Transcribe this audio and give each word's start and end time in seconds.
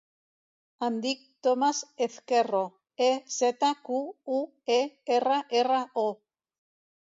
Em 0.85 0.95
dic 1.01 1.19
Thomas 1.47 1.81
Ezquerro: 2.05 2.61
e, 3.09 3.11
zeta, 3.35 3.69
cu, 3.91 4.01
u, 4.39 4.39
e, 4.79 4.79
erra, 5.19 5.39
erra, 5.63 5.85
o. 6.07 6.09